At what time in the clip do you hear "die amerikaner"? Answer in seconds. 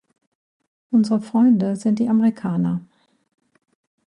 1.99-2.81